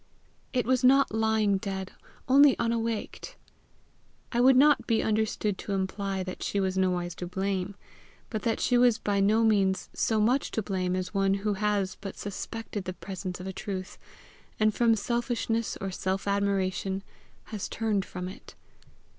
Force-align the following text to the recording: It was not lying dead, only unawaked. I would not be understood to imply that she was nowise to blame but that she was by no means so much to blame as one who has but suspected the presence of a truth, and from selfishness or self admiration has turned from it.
It 0.51 0.65
was 0.65 0.83
not 0.83 1.13
lying 1.13 1.57
dead, 1.59 1.91
only 2.27 2.55
unawaked. 2.57 3.35
I 4.31 4.41
would 4.41 4.55
not 4.55 4.87
be 4.87 5.03
understood 5.03 5.59
to 5.59 5.73
imply 5.73 6.23
that 6.23 6.41
she 6.41 6.59
was 6.59 6.75
nowise 6.75 7.13
to 7.17 7.27
blame 7.27 7.75
but 8.31 8.41
that 8.41 8.59
she 8.59 8.79
was 8.79 8.97
by 8.97 9.19
no 9.19 9.43
means 9.43 9.91
so 9.93 10.19
much 10.19 10.49
to 10.57 10.63
blame 10.63 10.95
as 10.95 11.13
one 11.13 11.35
who 11.35 11.53
has 11.53 11.97
but 12.01 12.17
suspected 12.17 12.85
the 12.85 12.93
presence 12.93 13.39
of 13.39 13.45
a 13.45 13.53
truth, 13.53 13.99
and 14.59 14.73
from 14.73 14.95
selfishness 14.95 15.77
or 15.79 15.91
self 15.91 16.27
admiration 16.27 17.03
has 17.53 17.69
turned 17.69 18.03
from 18.03 18.27
it. 18.27 18.55